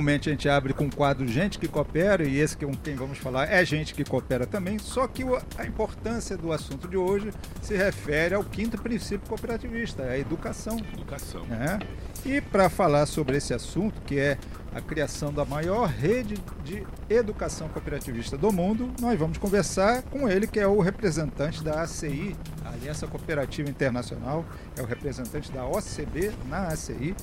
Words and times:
Normalmente 0.00 0.30
a 0.30 0.32
gente 0.32 0.48
abre 0.48 0.72
com 0.72 0.86
o 0.86 0.96
quadro 0.96 1.28
Gente 1.28 1.58
que 1.58 1.68
Coopera, 1.68 2.24
e 2.24 2.38
esse 2.38 2.56
que 2.56 2.64
com 2.64 2.74
quem 2.74 2.94
vamos 2.94 3.18
falar 3.18 3.52
é 3.52 3.62
gente 3.66 3.92
que 3.92 4.02
coopera 4.02 4.46
também, 4.46 4.78
só 4.78 5.06
que 5.06 5.22
a 5.58 5.66
importância 5.66 6.38
do 6.38 6.52
assunto 6.52 6.88
de 6.88 6.96
hoje 6.96 7.30
se 7.60 7.76
refere 7.76 8.34
ao 8.34 8.42
quinto 8.42 8.80
princípio 8.80 9.28
cooperativista, 9.28 10.04
a 10.04 10.18
educação. 10.18 10.78
Educação. 10.94 11.46
É? 11.50 11.78
E 12.26 12.40
para 12.40 12.70
falar 12.70 13.04
sobre 13.04 13.36
esse 13.36 13.52
assunto, 13.52 14.00
que 14.06 14.18
é 14.18 14.38
a 14.74 14.80
criação 14.80 15.32
da 15.32 15.44
maior 15.44 15.88
rede 15.88 16.38
de 16.64 16.86
educação 17.08 17.68
cooperativista 17.68 18.36
do 18.36 18.52
mundo, 18.52 18.90
nós 19.00 19.18
vamos 19.18 19.36
conversar 19.36 20.02
com 20.02 20.28
ele, 20.28 20.46
que 20.46 20.60
é 20.60 20.66
o 20.66 20.80
representante 20.80 21.62
da 21.62 21.82
ACI, 21.82 22.36
Aliança 22.64 23.06
Cooperativa 23.06 23.68
Internacional, 23.68 24.44
é 24.76 24.82
o 24.82 24.86
representante 24.86 25.50
da 25.50 25.64
OCB 25.66 26.30
na 26.48 26.68
ACI, 26.68 27.16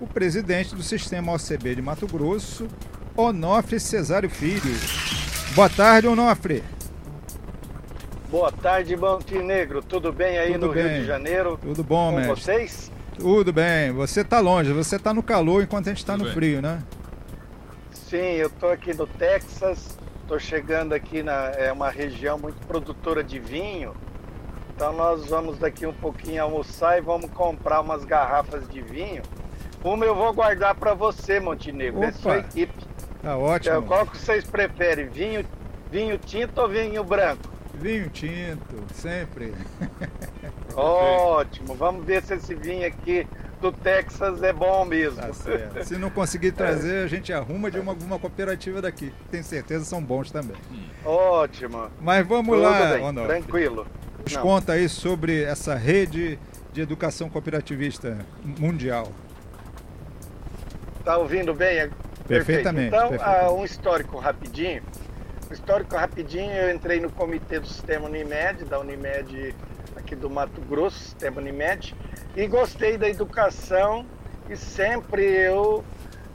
o 0.00 0.06
presidente 0.06 0.74
do 0.76 0.82
Sistema 0.82 1.32
OCB 1.32 1.74
de 1.74 1.82
Mato 1.82 2.06
Grosso, 2.06 2.68
Onofre 3.16 3.80
Cesário 3.80 4.30
Filho. 4.30 4.74
Boa 5.54 5.68
tarde, 5.68 6.06
Onofre. 6.06 6.62
Boa 8.30 8.50
tarde, 8.50 8.96
Montenegro. 8.96 9.82
Tudo 9.82 10.10
bem 10.12 10.38
aí 10.38 10.52
Tudo 10.54 10.68
no 10.68 10.72
bem. 10.72 10.86
Rio 10.88 11.00
de 11.00 11.06
Janeiro? 11.06 11.58
Tudo 11.60 11.84
bom, 11.84 12.10
com 12.12 12.16
mestre? 12.16 12.34
vocês? 12.40 12.92
Tudo 13.18 13.52
bem. 13.52 13.92
Você 13.92 14.22
está 14.22 14.40
longe, 14.40 14.72
você 14.72 14.96
está 14.96 15.12
no 15.12 15.22
calor 15.22 15.62
enquanto 15.62 15.88
a 15.88 15.90
gente 15.90 15.98
está 15.98 16.16
no 16.16 16.24
bem. 16.24 16.32
frio, 16.32 16.62
né? 16.62 16.82
Sim, 18.12 18.34
eu 18.34 18.48
estou 18.48 18.70
aqui 18.70 18.92
no 18.92 19.06
Texas. 19.06 19.98
Estou 20.20 20.38
chegando 20.38 20.92
aqui 20.92 21.22
na 21.22 21.46
é 21.56 21.72
uma 21.72 21.88
região 21.88 22.38
muito 22.38 22.60
produtora 22.66 23.24
de 23.24 23.38
vinho. 23.38 23.96
Então 24.74 24.92
nós 24.92 25.24
vamos 25.30 25.56
daqui 25.56 25.86
um 25.86 25.94
pouquinho 25.94 26.42
almoçar 26.42 26.98
e 26.98 27.00
vamos 27.00 27.30
comprar 27.30 27.80
umas 27.80 28.04
garrafas 28.04 28.68
de 28.68 28.82
vinho. 28.82 29.22
Uma 29.82 30.04
eu 30.04 30.14
vou 30.14 30.30
guardar 30.34 30.74
para 30.74 30.92
você, 30.92 31.40
Montenegro, 31.40 32.02
é 32.04 32.08
Opa. 32.08 32.18
sua 32.18 32.36
equipe. 32.36 32.84
Tá 33.22 33.38
ótimo. 33.38 33.76
Então, 33.76 33.88
qual 33.88 34.06
que 34.06 34.18
vocês 34.18 34.44
preferem? 34.44 35.06
Vinho, 35.06 35.42
vinho 35.90 36.18
tinto 36.18 36.60
ou 36.60 36.68
vinho 36.68 37.02
branco? 37.02 37.50
Vinho 37.72 38.10
tinto, 38.10 38.76
sempre. 38.92 39.54
Ótimo. 40.76 41.74
Vamos 41.76 42.04
ver 42.04 42.22
se 42.22 42.34
esse 42.34 42.54
vinho 42.54 42.86
aqui 42.86 43.26
do 43.62 43.70
Texas 43.72 44.42
é 44.42 44.52
bom 44.52 44.84
mesmo. 44.84 45.22
Tá. 45.22 45.84
Se 45.84 45.96
não 45.96 46.10
conseguir 46.10 46.50
trazer, 46.52 47.04
a 47.04 47.06
gente 47.06 47.32
arruma 47.32 47.70
de 47.70 47.78
uma, 47.78 47.92
alguma 47.92 48.18
cooperativa 48.18 48.82
daqui. 48.82 49.12
Tenho 49.30 49.44
certeza 49.44 49.84
são 49.84 50.02
bons 50.02 50.30
também. 50.32 50.56
Ótimo. 51.04 51.88
Mas 52.00 52.26
vamos 52.26 52.56
Tudo 52.56 52.60
lá, 52.68 52.92
bem, 52.92 53.02
Onofre. 53.04 53.28
tranquilo. 53.28 53.86
Nos 54.24 54.32
Não. 54.34 54.42
conta 54.42 54.72
aí 54.72 54.88
sobre 54.88 55.42
essa 55.44 55.74
rede 55.76 56.38
de 56.72 56.80
educação 56.80 57.30
cooperativista 57.30 58.18
mundial. 58.44 59.08
Tá 61.04 61.16
ouvindo 61.16 61.54
bem? 61.54 61.78
É- 61.78 61.90
Perfeitamente, 62.26 62.88
Então, 62.88 63.08
perfeitamente. 63.10 63.44
ah, 63.46 63.52
um 63.52 63.64
histórico 63.64 64.18
rapidinho. 64.18 64.82
Um 65.50 65.52
histórico 65.52 65.96
rapidinho, 65.96 66.52
eu 66.52 66.74
entrei 66.74 67.00
no 67.00 67.10
comitê 67.10 67.58
do 67.60 67.66
Sistema 67.66 68.06
Unimed, 68.08 68.64
da 68.64 68.78
Unimed 68.78 69.54
aqui 69.96 70.14
do 70.14 70.28
Mato 70.28 70.60
Grosso, 70.62 70.98
Sistema 70.98 71.40
Unimed, 71.40 71.94
e 72.36 72.46
gostei 72.46 72.96
da 72.96 73.08
educação 73.08 74.06
e 74.48 74.56
sempre 74.56 75.24
eu 75.24 75.84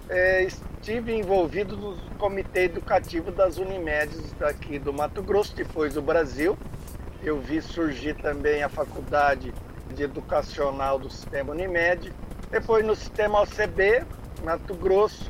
eh, 0.10 0.44
estive 0.44 1.14
envolvido 1.14 1.76
no 1.76 1.98
comitê 2.18 2.64
educativo 2.64 3.32
das 3.32 3.58
Unimedes 3.58 4.34
daqui 4.40 4.80
do 4.80 4.94
Mato 4.94 5.22
Grosso, 5.22 5.56
depois 5.56 5.94
do 5.94 6.02
Brasil. 6.02 6.58
Eu 7.24 7.40
vi 7.40 7.62
surgir 7.62 8.16
também 8.16 8.64
a 8.64 8.70
faculdade 8.70 9.54
de 9.94 10.04
educacional 10.04 10.98
do 10.98 11.10
Sistema 11.10 11.52
Unimed. 11.52 12.14
Depois 12.50 12.86
no 12.86 12.96
Sistema 12.96 13.42
OCB, 13.42 14.06
Mato 14.44 14.74
Grosso, 14.76 15.30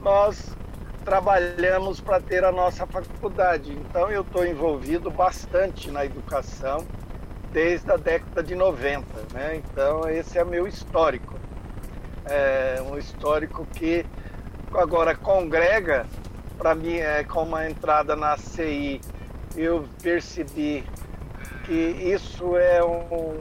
nós 0.00 0.56
trabalhamos 1.04 2.00
para 2.00 2.20
ter 2.20 2.44
a 2.44 2.50
nossa 2.50 2.86
faculdade. 2.86 3.72
Então 3.72 4.10
eu 4.10 4.22
estou 4.22 4.46
envolvido 4.46 5.10
bastante 5.10 5.90
na 5.90 6.04
educação 6.04 6.86
desde 7.56 7.90
a 7.90 7.96
década 7.96 8.42
de 8.42 8.54
90. 8.54 9.06
Né? 9.32 9.62
Então 9.64 10.06
esse 10.10 10.38
é 10.38 10.44
meu 10.44 10.68
histórico. 10.68 11.34
É 12.26 12.82
um 12.82 12.98
histórico 12.98 13.66
que 13.72 14.04
agora 14.74 15.16
congrega, 15.16 16.04
para 16.58 16.74
mim, 16.74 16.98
é, 16.98 17.24
com 17.24 17.44
uma 17.44 17.66
entrada 17.66 18.14
na 18.14 18.36
CI, 18.36 19.00
eu 19.56 19.88
percebi 20.02 20.84
que 21.64 21.72
isso 21.72 22.58
é 22.58 22.84
um, 22.84 23.40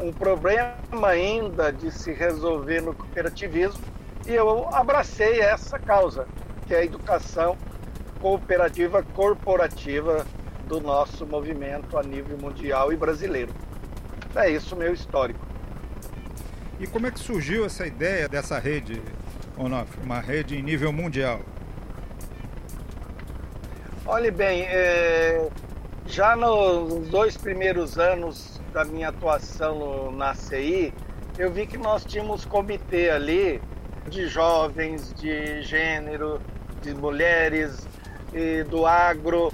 um 0.00 0.12
problema 0.12 0.74
ainda 1.06 1.72
de 1.72 1.92
se 1.92 2.12
resolver 2.12 2.80
no 2.80 2.92
cooperativismo 2.92 3.84
e 4.26 4.34
eu 4.34 4.68
abracei 4.74 5.40
essa 5.40 5.78
causa, 5.78 6.26
que 6.66 6.74
é 6.74 6.78
a 6.78 6.84
educação 6.84 7.56
cooperativa 8.20 9.04
corporativa 9.14 10.26
do 10.72 10.80
nosso 10.80 11.26
movimento 11.26 11.98
a 11.98 12.02
nível 12.02 12.38
mundial 12.38 12.90
e 12.94 12.96
brasileiro. 12.96 13.52
É 14.34 14.48
isso 14.48 14.74
meu 14.74 14.94
histórico. 14.94 15.38
E 16.80 16.86
como 16.86 17.06
é 17.06 17.10
que 17.10 17.20
surgiu 17.20 17.66
essa 17.66 17.86
ideia 17.86 18.26
dessa 18.26 18.58
rede, 18.58 19.02
Onofre? 19.58 20.00
Uma 20.02 20.18
rede 20.18 20.56
em 20.56 20.62
nível 20.62 20.90
mundial? 20.90 21.40
Olhe 24.06 24.30
bem, 24.30 24.62
é, 24.62 25.46
já 26.06 26.34
nos 26.34 27.06
dois 27.10 27.36
primeiros 27.36 27.98
anos 27.98 28.58
da 28.72 28.82
minha 28.82 29.10
atuação 29.10 30.10
na 30.10 30.34
CI, 30.34 30.94
eu 31.38 31.52
vi 31.52 31.66
que 31.66 31.76
nós 31.76 32.02
tínhamos 32.02 32.46
comitê 32.46 33.10
ali 33.10 33.60
de 34.08 34.26
jovens, 34.26 35.12
de 35.12 35.60
gênero, 35.60 36.40
de 36.80 36.94
mulheres, 36.94 37.86
e 38.32 38.64
do 38.64 38.86
agro, 38.86 39.52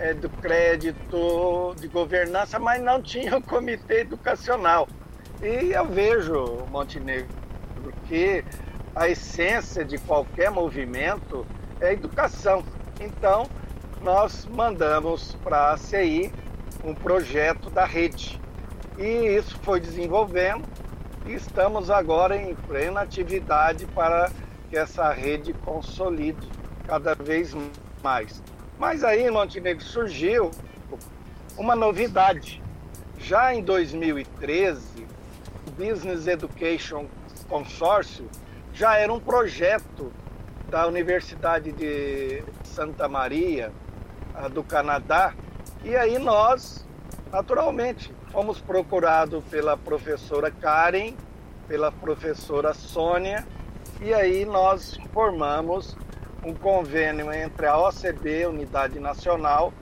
é, 0.00 0.14
do 0.14 0.30
crédito, 0.30 1.74
de 1.78 1.86
governança, 1.86 2.58
mas 2.58 2.82
não 2.82 3.02
tinha 3.02 3.36
um 3.36 3.42
comitê 3.42 4.00
educacional. 4.00 4.88
E 5.42 5.72
eu 5.72 5.86
vejo, 5.86 6.66
Montenegro, 6.70 7.28
que 8.08 8.42
a 8.96 9.08
essência 9.08 9.84
de 9.84 9.98
qualquer 9.98 10.50
movimento 10.50 11.46
é 11.80 11.92
educação. 11.92 12.64
Então, 12.98 13.46
nós 14.02 14.46
mandamos 14.46 15.36
para 15.44 15.72
a 15.72 15.76
CI 15.76 16.32
um 16.82 16.94
projeto 16.94 17.68
da 17.70 17.84
rede. 17.84 18.40
E 18.98 19.36
isso 19.36 19.58
foi 19.62 19.80
desenvolvendo 19.80 20.66
e 21.26 21.34
estamos 21.34 21.90
agora 21.90 22.36
em 22.36 22.54
plena 22.54 23.02
atividade 23.02 23.86
para 23.86 24.30
que 24.68 24.76
essa 24.76 25.12
rede 25.12 25.52
consolide 25.52 26.48
cada 26.86 27.14
vez 27.14 27.54
mais. 28.02 28.42
Mas 28.80 29.04
aí, 29.04 29.30
Montenegro, 29.30 29.84
surgiu 29.84 30.50
uma 31.58 31.76
novidade. 31.76 32.62
Já 33.18 33.54
em 33.54 33.62
2013, 33.62 35.06
o 35.66 35.70
Business 35.72 36.26
Education 36.26 37.04
Consórcio 37.46 38.26
já 38.72 38.96
era 38.96 39.12
um 39.12 39.20
projeto 39.20 40.10
da 40.70 40.86
Universidade 40.86 41.72
de 41.72 42.42
Santa 42.64 43.06
Maria, 43.06 43.70
do 44.50 44.64
Canadá, 44.64 45.34
e 45.84 45.94
aí 45.94 46.18
nós, 46.18 46.86
naturalmente, 47.30 48.10
fomos 48.32 48.60
procurados 48.60 49.44
pela 49.50 49.76
professora 49.76 50.50
Karen, 50.50 51.12
pela 51.68 51.92
professora 51.92 52.72
Sônia, 52.72 53.46
e 54.00 54.14
aí 54.14 54.46
nós 54.46 54.98
formamos 55.12 55.98
um 56.44 56.54
convênio 56.54 57.32
entre 57.32 57.66
a 57.66 57.78
OCB, 57.78 58.46
Unidade 58.46 58.98
Nacional, 58.98 59.72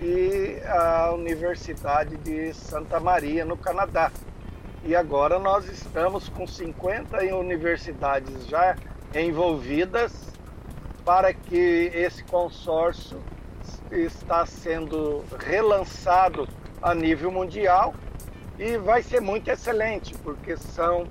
e 0.00 0.58
a 0.66 1.12
Universidade 1.12 2.16
de 2.16 2.52
Santa 2.52 2.98
Maria, 2.98 3.44
no 3.44 3.56
Canadá. 3.56 4.10
E 4.84 4.96
agora 4.96 5.38
nós 5.38 5.68
estamos 5.68 6.28
com 6.28 6.46
50 6.46 7.18
universidades 7.36 8.46
já 8.46 8.76
envolvidas 9.14 10.12
para 11.04 11.32
que 11.32 11.90
esse 11.94 12.24
consórcio 12.24 13.18
está 13.90 14.44
sendo 14.44 15.24
relançado 15.38 16.48
a 16.80 16.94
nível 16.94 17.30
mundial 17.30 17.94
e 18.58 18.76
vai 18.76 19.02
ser 19.02 19.20
muito 19.20 19.48
excelente, 19.48 20.14
porque 20.18 20.56
são 20.56 21.06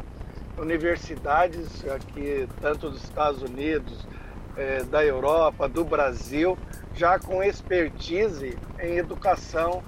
universidades 0.58 1.88
aqui, 1.88 2.48
tanto 2.60 2.90
dos 2.90 3.04
Estados 3.04 3.42
Unidos, 3.42 4.06
eh, 4.62 4.84
da 4.84 5.04
Europa, 5.04 5.68
do 5.68 5.84
Brasil, 5.84 6.58
já 6.94 7.18
com 7.18 7.44
expertise 7.44 8.58
em 8.80 8.98
educação 8.98 9.82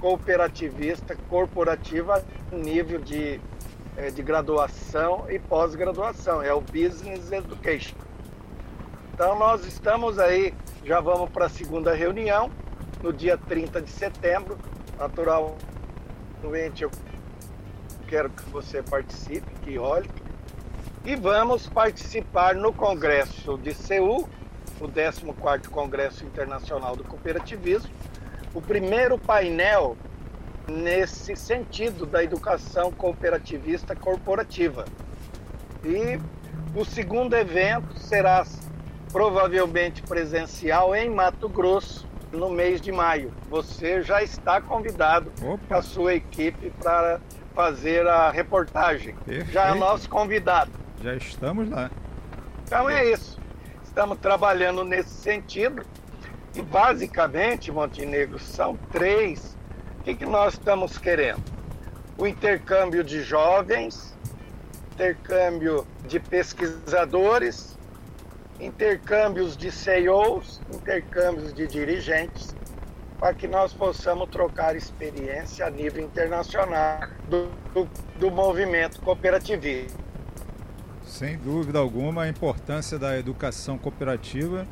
cooperativista, 0.00 1.16
corporativa, 1.28 2.24
nível 2.50 3.00
de 3.00 3.40
é, 3.96 4.10
de 4.10 4.22
graduação 4.22 5.24
e 5.30 5.38
pós-graduação, 5.38 6.42
é 6.42 6.52
o 6.52 6.60
Business 6.60 7.32
Education. 7.32 7.96
Então 9.14 9.38
nós 9.38 9.64
estamos 9.64 10.18
aí, 10.18 10.52
já 10.84 11.00
vamos 11.00 11.30
para 11.30 11.46
a 11.46 11.48
segunda 11.48 11.94
reunião, 11.94 12.50
no 13.02 13.12
dia 13.12 13.38
30 13.38 13.80
de 13.80 13.90
setembro. 13.90 14.58
Naturalmente 14.98 16.82
eu 16.82 16.90
quero 18.06 18.28
que 18.28 18.42
você 18.50 18.82
participe, 18.82 19.46
que 19.62 19.78
olhe. 19.78 20.10
E 21.06 21.14
vamos 21.14 21.68
participar 21.68 22.56
no 22.56 22.72
Congresso 22.72 23.56
de 23.58 23.72
Seul, 23.72 24.28
o 24.80 24.88
14º 24.88 25.68
Congresso 25.68 26.24
Internacional 26.24 26.96
do 26.96 27.04
Cooperativismo, 27.04 27.88
o 28.52 28.60
primeiro 28.60 29.16
painel 29.16 29.96
nesse 30.66 31.36
sentido 31.36 32.06
da 32.06 32.24
educação 32.24 32.90
cooperativista 32.90 33.94
corporativa. 33.94 34.84
E 35.84 36.20
o 36.76 36.84
segundo 36.84 37.36
evento 37.36 37.96
será 38.00 38.44
provavelmente 39.12 40.02
presencial 40.02 40.92
em 40.92 41.08
Mato 41.08 41.48
Grosso 41.48 42.04
no 42.32 42.50
mês 42.50 42.80
de 42.80 42.90
maio. 42.90 43.32
Você 43.48 44.02
já 44.02 44.24
está 44.24 44.60
convidado 44.60 45.30
com 45.68 45.74
a 45.74 45.82
sua 45.82 46.14
equipe 46.14 46.72
para 46.82 47.20
fazer 47.54 48.08
a 48.08 48.28
reportagem. 48.28 49.14
Perfeito. 49.24 49.52
Já 49.52 49.68
é 49.68 49.74
nosso 49.74 50.10
convidado. 50.10 50.85
Já 51.06 51.14
estamos 51.14 51.70
lá. 51.70 51.88
Então 52.64 52.90
é 52.90 53.12
isso. 53.12 53.38
Estamos 53.84 54.18
trabalhando 54.18 54.82
nesse 54.82 55.10
sentido. 55.10 55.86
E 56.52 56.60
basicamente, 56.60 57.70
Montenegro, 57.70 58.40
são 58.40 58.76
três. 58.90 59.56
O 60.00 60.02
que, 60.02 60.16
que 60.16 60.26
nós 60.26 60.54
estamos 60.54 60.98
querendo? 60.98 61.44
O 62.18 62.26
intercâmbio 62.26 63.04
de 63.04 63.22
jovens, 63.22 64.16
intercâmbio 64.94 65.86
de 66.08 66.18
pesquisadores 66.18 67.76
intercâmbios 68.58 69.56
de 69.56 69.70
CEOs, 69.70 70.60
intercâmbios 70.72 71.52
de 71.52 71.68
dirigentes, 71.68 72.56
para 73.20 73.34
que 73.34 73.46
nós 73.46 73.72
possamos 73.72 74.28
trocar 74.30 74.74
experiência 74.74 75.66
a 75.66 75.70
nível 75.70 76.02
internacional 76.02 77.00
do, 77.28 77.48
do, 77.72 77.88
do 78.18 78.30
movimento 78.30 79.00
cooperativista. 79.02 80.05
Sem 81.16 81.38
dúvida 81.38 81.78
alguma, 81.78 82.24
a 82.24 82.28
importância 82.28 82.98
da 82.98 83.18
educação 83.18 83.78
cooperativa 83.78 84.66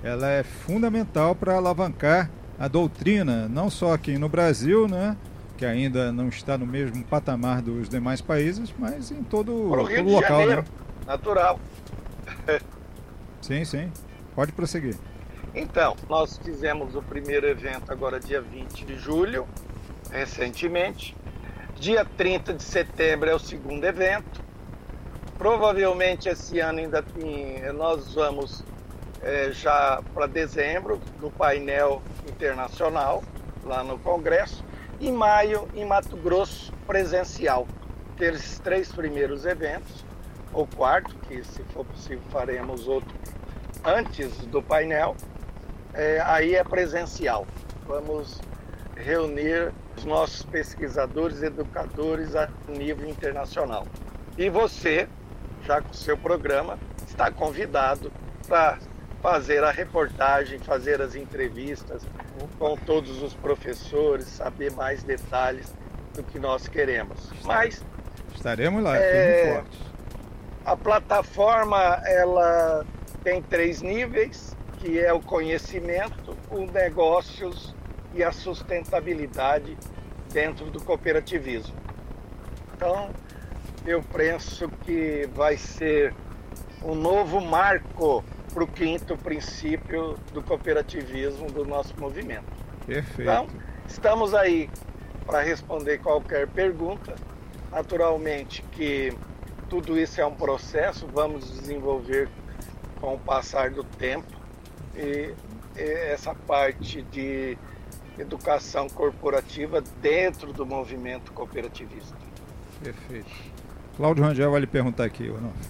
ela 0.00 0.30
é 0.30 0.44
fundamental 0.44 1.34
para 1.34 1.56
alavancar 1.56 2.30
a 2.56 2.68
doutrina, 2.68 3.48
não 3.48 3.68
só 3.68 3.94
aqui 3.94 4.16
no 4.16 4.28
Brasil, 4.28 4.86
né, 4.86 5.16
que 5.56 5.66
ainda 5.66 6.12
não 6.12 6.28
está 6.28 6.56
no 6.56 6.64
mesmo 6.64 7.02
patamar 7.02 7.60
dos 7.60 7.88
demais 7.88 8.20
países, 8.20 8.72
mas 8.78 9.10
em 9.10 9.24
todo, 9.24 9.52
o 9.52 9.74
local. 9.74 10.20
Janeiro, 10.20 10.62
né? 10.62 10.68
Natural. 11.04 11.58
Sim, 13.42 13.64
sim. 13.64 13.90
Pode 14.36 14.52
prosseguir. 14.52 14.94
Então, 15.52 15.96
nós 16.08 16.38
fizemos 16.38 16.94
o 16.94 17.02
primeiro 17.02 17.48
evento 17.48 17.90
agora 17.90 18.20
dia 18.20 18.40
20 18.40 18.84
de 18.84 18.94
julho, 18.94 19.48
recentemente. 20.12 21.16
Dia 21.74 22.04
30 22.04 22.54
de 22.54 22.62
setembro 22.62 23.28
é 23.28 23.34
o 23.34 23.38
segundo 23.40 23.82
evento. 23.82 24.46
Provavelmente 25.38 26.28
esse 26.28 26.58
ano 26.58 26.80
ainda 26.80 27.00
tem, 27.00 27.72
nós 27.72 28.12
vamos 28.12 28.64
é, 29.22 29.52
já 29.52 30.02
para 30.12 30.26
dezembro 30.26 31.00
no 31.20 31.30
painel 31.30 32.02
internacional 32.28 33.22
lá 33.64 33.84
no 33.84 33.98
Congresso. 34.00 34.64
Em 35.00 35.12
maio, 35.12 35.68
em 35.76 35.84
Mato 35.84 36.16
Grosso, 36.16 36.72
presencial. 36.88 37.68
Aqueles 38.14 38.58
três 38.58 38.90
primeiros 38.90 39.46
eventos 39.46 40.04
ou 40.52 40.66
quarto, 40.66 41.14
que 41.28 41.44
se 41.44 41.62
for 41.72 41.84
possível 41.84 42.22
faremos 42.30 42.88
outro 42.88 43.14
antes 43.84 44.44
do 44.46 44.60
painel, 44.60 45.14
é, 45.94 46.20
aí 46.24 46.56
é 46.56 46.64
presencial. 46.64 47.46
Vamos 47.86 48.40
reunir 48.96 49.72
os 49.96 50.04
nossos 50.04 50.42
pesquisadores, 50.42 51.42
educadores 51.42 52.34
a 52.34 52.48
nível 52.68 53.08
internacional. 53.08 53.86
E 54.36 54.50
você, 54.50 55.08
já 55.64 55.80
com 55.80 55.90
o 55.90 55.94
seu 55.94 56.16
programa, 56.16 56.78
está 57.06 57.30
convidado 57.30 58.12
para 58.46 58.78
fazer 59.22 59.64
a 59.64 59.70
reportagem, 59.70 60.58
fazer 60.58 61.02
as 61.02 61.14
entrevistas 61.14 62.02
com 62.58 62.76
todos 62.76 63.22
os 63.22 63.34
professores, 63.34 64.26
saber 64.26 64.72
mais 64.72 65.02
detalhes 65.02 65.74
do 66.14 66.22
que 66.22 66.38
nós 66.38 66.68
queremos. 66.68 67.30
Mas 67.44 67.84
estaremos 68.34 68.82
lá, 68.82 68.96
é, 68.96 69.54
fortes 69.54 69.88
a 70.68 70.76
plataforma 70.76 71.78
ela 72.04 72.84
tem 73.24 73.40
três 73.40 73.80
níveis, 73.80 74.54
que 74.78 75.00
é 75.00 75.10
o 75.10 75.18
conhecimento, 75.18 76.36
os 76.50 76.70
negócios 76.70 77.74
e 78.14 78.22
a 78.22 78.30
sustentabilidade 78.30 79.78
dentro 80.30 80.66
do 80.66 80.78
cooperativismo. 80.84 81.74
Então, 82.74 83.08
eu 83.88 84.02
penso 84.02 84.68
que 84.84 85.26
vai 85.34 85.56
ser 85.56 86.14
um 86.82 86.94
novo 86.94 87.40
marco 87.40 88.22
para 88.52 88.62
o 88.62 88.66
quinto 88.66 89.16
princípio 89.16 90.14
do 90.32 90.42
cooperativismo 90.42 91.50
do 91.50 91.64
nosso 91.64 91.98
movimento. 91.98 92.44
Perfeito. 92.86 93.22
Então, 93.22 93.48
estamos 93.86 94.34
aí 94.34 94.68
para 95.24 95.40
responder 95.40 95.98
qualquer 95.98 96.46
pergunta. 96.48 97.14
Naturalmente 97.72 98.62
que 98.72 99.16
tudo 99.70 99.98
isso 99.98 100.20
é 100.20 100.26
um 100.26 100.34
processo, 100.34 101.06
vamos 101.06 101.50
desenvolver 101.50 102.28
com 103.00 103.14
o 103.14 103.18
passar 103.18 103.70
do 103.70 103.84
tempo 103.84 104.36
e, 104.94 105.34
e 105.76 105.82
essa 105.82 106.34
parte 106.34 107.00
de 107.02 107.56
educação 108.18 108.86
corporativa 108.88 109.82
dentro 110.02 110.52
do 110.52 110.66
movimento 110.66 111.32
cooperativista. 111.32 112.16
Perfeito. 112.82 113.58
Cláudio 113.98 114.22
Rangel 114.22 114.52
vai 114.52 114.60
lhe 114.60 114.66
perguntar 114.68 115.06
aqui, 115.06 115.28
Onofre. 115.28 115.68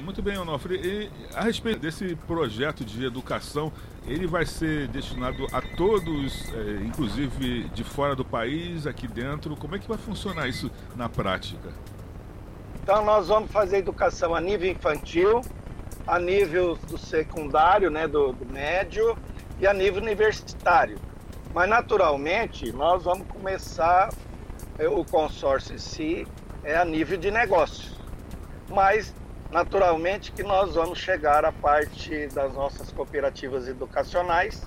Muito 0.00 0.20
bem, 0.20 0.36
Onofre. 0.36 0.74
E 0.74 1.10
a 1.32 1.44
respeito 1.44 1.78
desse 1.78 2.16
projeto 2.26 2.84
de 2.84 3.04
educação, 3.04 3.72
ele 4.04 4.26
vai 4.26 4.44
ser 4.44 4.88
destinado 4.88 5.46
a 5.52 5.62
todos, 5.62 6.52
é, 6.54 6.84
inclusive 6.84 7.68
de 7.68 7.84
fora 7.84 8.16
do 8.16 8.24
país, 8.24 8.84
aqui 8.84 9.06
dentro. 9.06 9.56
Como 9.56 9.76
é 9.76 9.78
que 9.78 9.86
vai 9.86 9.96
funcionar 9.96 10.48
isso 10.48 10.68
na 10.96 11.08
prática? 11.08 11.68
Então 12.82 13.04
nós 13.04 13.28
vamos 13.28 13.52
fazer 13.52 13.76
educação 13.76 14.34
a 14.34 14.40
nível 14.40 14.68
infantil, 14.68 15.40
a 16.04 16.18
nível 16.18 16.74
do 16.74 16.98
secundário, 16.98 17.90
né, 17.90 18.08
do, 18.08 18.32
do 18.32 18.52
médio 18.52 19.16
e 19.60 19.68
a 19.68 19.72
nível 19.72 20.02
universitário. 20.02 20.98
Mas 21.54 21.70
naturalmente 21.70 22.72
nós 22.72 23.04
vamos 23.04 23.28
começar 23.28 24.12
é, 24.80 24.88
o 24.88 25.04
consórcio 25.04 25.76
em 25.76 25.78
si 25.78 26.26
é 26.64 26.76
a 26.76 26.84
nível 26.84 27.18
de 27.18 27.30
negócio. 27.30 27.92
Mas 28.68 29.14
naturalmente 29.50 30.32
que 30.32 30.42
nós 30.42 30.74
vamos 30.74 30.98
chegar 30.98 31.44
à 31.44 31.52
parte 31.52 32.26
das 32.28 32.52
nossas 32.54 32.92
cooperativas 32.92 33.66
educacionais 33.66 34.62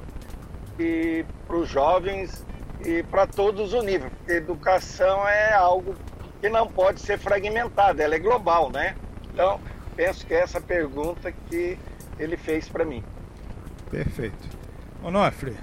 e 0.79 1.25
para 1.45 1.55
os 1.55 1.69
jovens 1.69 2.45
e 2.83 3.03
para 3.03 3.27
todos 3.27 3.73
os 3.73 3.85
níveis, 3.85 4.11
porque 4.17 4.33
educação 4.33 5.27
é 5.27 5.53
algo 5.53 5.95
que 6.39 6.49
não 6.49 6.67
pode 6.67 6.99
ser 6.99 7.19
fragmentada, 7.19 8.01
ela 8.01 8.15
é 8.15 8.19
global, 8.19 8.71
né? 8.71 8.95
Então, 9.31 9.59
penso 9.95 10.25
que 10.25 10.33
é 10.33 10.41
essa 10.41 10.59
pergunta 10.59 11.31
que 11.47 11.77
ele 12.17 12.35
fez 12.35 12.67
para 12.67 12.83
mim. 12.83 13.03
Perfeito. 13.91 14.49
Onofre, 15.03 15.55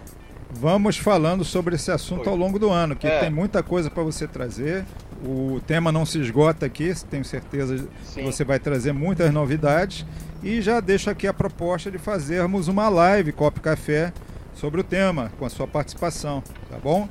vamos 0.49 0.97
falando 0.97 1.44
sobre 1.44 1.75
esse 1.75 1.90
assunto 1.90 2.30
ao 2.30 2.37
longo 2.37 2.58
do 2.58 2.70
ano, 2.70 2.94
que 2.94 3.08
é. 3.08 3.20
tem 3.20 3.30
muita 3.30 3.62
coisa 3.62 3.90
para 3.90 4.02
você 4.04 4.28
trazer. 4.28 4.85
O 5.25 5.60
tema 5.66 5.90
não 5.90 6.06
se 6.06 6.20
esgota 6.20 6.66
aqui, 6.66 6.92
tenho 7.10 7.25
certeza 7.25 7.88
Sim. 8.04 8.20
que 8.20 8.22
você 8.22 8.44
vai 8.44 8.58
trazer 8.58 8.92
muitas 8.92 9.32
novidades. 9.32 10.06
E 10.42 10.60
já 10.60 10.78
deixo 10.80 11.10
aqui 11.10 11.26
a 11.26 11.34
proposta 11.34 11.90
de 11.90 11.98
fazermos 11.98 12.68
uma 12.68 12.88
live 12.88 13.32
Copo 13.32 13.60
Café 13.60 14.12
sobre 14.54 14.80
o 14.80 14.84
tema, 14.84 15.32
com 15.38 15.44
a 15.44 15.50
sua 15.50 15.66
participação, 15.66 16.42
tá 16.70 16.78
bom? 16.78 17.08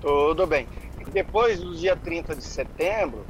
Tudo 0.00 0.46
bem 0.46 0.66
depois 1.16 1.60
do 1.60 1.74
dia 1.74 1.96
30 1.96 2.36
de 2.36 2.42
setembro, 2.44 3.24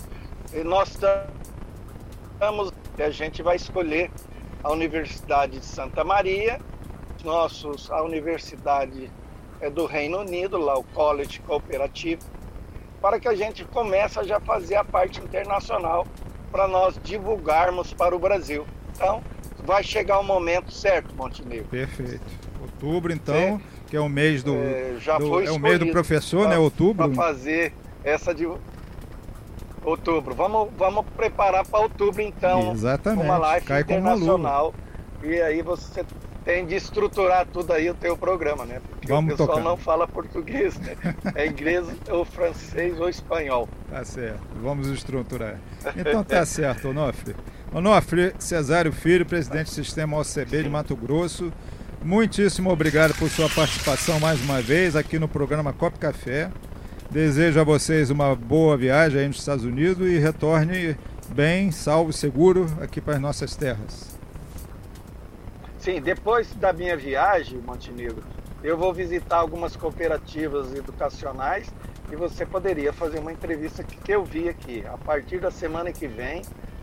nós 0.65 0.91
estamos, 0.91 2.73
a 2.99 3.11
gente 3.11 3.43
vai 3.43 3.55
escolher 3.55 4.11
a 4.65 4.73
Universidade 4.73 5.61
de 5.61 5.65
Santa 5.65 6.03
Maria, 6.03 6.61
nossos, 7.23 7.91
a 7.91 8.03
Universidade 8.03 9.09
é 9.61 9.71
do 9.71 9.87
Reino 9.87 10.19
Unido, 10.19 10.59
lá 10.59 10.77
o 10.77 10.83
College 10.83 11.41
Cooperativo, 11.41 12.23
para 13.01 13.21
que 13.21 13.29
a 13.29 13.35
gente 13.35 13.65
comece 13.65 14.19
a 14.19 14.23
já 14.23 14.41
fazer 14.41 14.77
a 14.77 14.85
parte 14.85 15.21
internacional 15.21 16.07
para 16.51 16.67
nós 16.67 16.99
divulgarmos 17.03 17.93
para 17.93 18.15
o 18.15 18.19
Brasil. 18.19 18.67
Então, 18.95 19.23
vai 19.65 19.83
chegar 19.83 20.19
o 20.19 20.25
momento 20.25 20.73
certo, 20.73 21.15
Montenegro. 21.15 21.67
Perfeito. 21.67 22.25
Outubro, 22.61 23.13
então, 23.13 23.61
que 23.89 23.97
é 23.97 24.01
o 24.01 24.09
mês 24.09 24.43
do, 24.43 24.55
é, 24.55 24.97
já 24.99 25.19
do, 25.19 25.29
foi 25.29 25.47
é 25.47 25.51
o 25.51 25.59
mês 25.59 25.79
do 25.79 25.89
professor, 25.89 26.43
pra, 26.43 26.51
né? 26.51 26.59
Outubro. 26.59 27.09
Para 27.09 27.15
fazer 27.15 27.73
essa 28.03 28.35
de 28.35 28.47
Outubro. 29.87 30.35
Vamos, 30.35 30.69
vamos 30.77 31.07
preparar 31.17 31.65
para 31.65 31.79
outubro, 31.79 32.21
então. 32.21 32.73
Exatamente. 32.73 33.25
Uma 33.25 33.39
live 33.39 33.67
Cai 33.67 33.83
internacional. 33.83 34.75
E 35.23 35.41
aí 35.41 35.63
você 35.63 36.05
tem 36.47 36.65
de 36.65 36.77
estruturar 36.77 37.45
tudo 37.45 37.73
aí 37.73 37.91
o 37.91 37.95
teu 37.95 38.17
programa, 38.17 38.65
né? 38.65 38.81
Porque 38.89 39.09
Vamos 39.09 39.35
o 39.35 39.37
pessoal 39.37 39.59
tocar. 39.59 39.69
não 39.69 39.77
fala 39.77 40.07
português, 40.07 40.79
né? 40.79 40.97
É 41.35 41.45
inglês, 41.45 41.85
ou 42.09 42.25
francês 42.25 42.99
ou 43.01 43.09
espanhol. 43.09 43.69
Tá 43.91 44.05
certo, 44.05 44.41
vamos 44.63 44.87
estruturar. 44.87 45.59
Então 45.97 46.23
tá 46.23 46.47
certo, 46.47 46.91
Onofre. 46.91 47.35
Onofre 47.75 48.33
Cesário 48.39 48.93
Filho, 48.93 49.27
presidente 49.27 49.67
do 49.67 49.75
Sistema 49.75 50.17
OCB 50.19 50.63
de 50.63 50.71
Mato 50.71 50.95
Grosso. 50.95 51.53
Muitíssimo 52.05 52.71
obrigado 52.71 53.13
por 53.19 53.29
sua 53.29 53.51
participação 53.51 54.21
mais 54.21 54.41
uma 54.41 54.63
vez 54.63 54.95
aqui 54.95 55.19
no 55.19 55.27
programa 55.27 55.73
Copo 55.73 55.99
Café. 55.99 56.49
Desejo 57.11 57.61
a 57.61 57.65
vocês 57.65 58.09
uma 58.09 58.37
boa 58.37 58.77
viagem 58.77 59.23
aí 59.23 59.27
nos 59.27 59.39
Estados 59.39 59.65
Unidos 59.65 60.09
e 60.09 60.19
retorne 60.19 60.97
bem, 61.29 61.73
salvo 61.73 62.11
e 62.11 62.15
seguro 62.15 62.67
aqui 62.81 63.01
para 63.01 63.15
as 63.15 63.21
nossas 63.21 63.57
terras. 63.57 64.16
Sim, 65.87 66.01
depois 66.01 66.53
da 66.55 66.73
minha 66.73 66.97
viagem, 66.97 67.61
Montenegro, 67.61 68.25
eu 68.61 68.77
vou 68.77 68.93
visitar 68.93 69.37
algumas 69.37 69.77
cooperativas 69.77 70.75
educacionais 70.75 71.73
e 72.11 72.17
você 72.17 72.45
poderia 72.45 72.93
fazer 72.93 73.21
uma 73.21 73.33
entrevista 73.33 73.85
que, 73.85 74.11
eu 74.11 74.25
vi 74.25 74.49
aqui. 74.49 74.85
A 74.85 74.99
partir 74.99 75.39
da 75.39 75.49
semana 75.49 75.93
que 75.93 76.09
vem, 76.09 76.43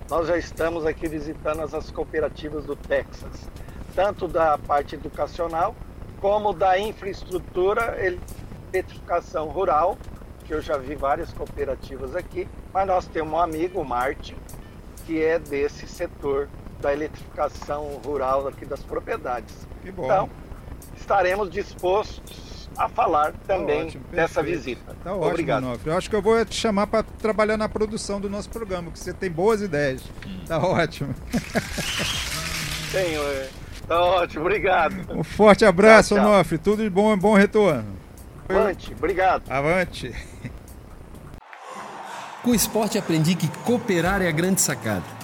nós 0.09 0.29
já 0.29 0.37
estamos 0.37 0.85
aqui 0.85 1.09
visitando 1.09 1.63
as, 1.63 1.73
as 1.73 1.91
cooperativas 1.91 2.63
do 2.63 2.77
Texas, 2.77 3.49
tanto 3.93 4.25
da 4.25 4.57
parte 4.57 4.95
educacional 4.95 5.75
como 6.21 6.53
da 6.53 6.79
infraestrutura, 6.79 7.97
eletrificação 8.71 9.49
rural, 9.49 9.97
que 10.45 10.53
eu 10.53 10.61
já 10.61 10.77
vi 10.77 10.95
várias 10.95 11.33
cooperativas 11.33 12.15
aqui, 12.15 12.47
mas 12.73 12.87
nós 12.87 13.05
temos 13.05 13.33
um 13.33 13.37
amigo, 13.37 13.81
o 13.81 13.85
Martin, 13.85 14.37
que 15.05 15.21
é 15.21 15.37
desse 15.37 15.89
setor 15.89 16.47
da 16.83 16.93
eletrificação 16.93 18.01
rural 18.05 18.47
aqui 18.47 18.65
das 18.65 18.81
propriedades. 18.81 19.67
Que 19.81 19.91
bom. 19.91 20.03
Então, 20.03 20.29
estaremos 20.95 21.49
dispostos 21.49 22.69
a 22.77 22.89
falar 22.89 23.33
também 23.47 23.87
ótimo, 23.87 24.03
dessa 24.11 24.43
visita. 24.43 24.95
Tá 25.03 25.13
ótimo, 25.13 25.29
Obrigado. 25.29 25.63
Onofre. 25.63 25.89
Eu 25.89 25.97
acho 25.97 26.09
que 26.09 26.15
eu 26.15 26.21
vou 26.21 26.43
te 26.45 26.55
chamar 26.55 26.87
para 26.87 27.03
trabalhar 27.03 27.55
na 27.55 27.69
produção 27.69 28.19
do 28.19 28.29
nosso 28.29 28.49
programa, 28.49 28.91
porque 28.91 28.99
você 28.99 29.13
tem 29.13 29.31
boas 29.31 29.61
ideias. 29.61 30.03
Tá 30.47 30.59
ótimo. 30.59 31.15
Tenho, 32.91 33.21
é. 33.21 33.49
Tá 33.87 34.01
ótimo, 34.01 34.41
obrigado. 34.41 34.95
Um 35.17 35.23
forte 35.23 35.63
abraço, 35.65 36.15
Tchau, 36.15 36.23
tchau. 36.23 36.33
Onofre. 36.33 36.57
Tudo 36.57 36.83
de 36.83 36.89
bom 36.89 37.13
e 37.13 37.17
bom 37.17 37.33
retorno. 37.33 37.97
Avante, 38.49 38.93
obrigado. 38.93 39.49
Avante. 39.49 40.13
Com 42.43 42.51
o 42.51 42.55
esporte 42.55 42.97
aprendi 42.97 43.35
que 43.35 43.47
cooperar 43.59 44.21
é 44.21 44.27
a 44.27 44.31
grande 44.31 44.59
sacada 44.59 45.22